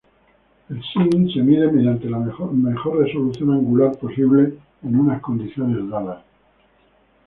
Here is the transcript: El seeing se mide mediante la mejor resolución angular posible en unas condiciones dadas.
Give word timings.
El 0.69 0.81
seeing 0.83 1.29
se 1.31 1.43
mide 1.43 1.71
mediante 1.71 2.09
la 2.09 2.17
mejor 2.17 3.05
resolución 3.05 3.51
angular 3.53 3.91
posible 3.99 4.57
en 4.81 4.95
unas 4.99 5.21
condiciones 5.21 5.87
dadas. 5.91 6.23